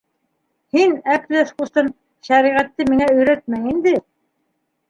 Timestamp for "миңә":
2.95-3.11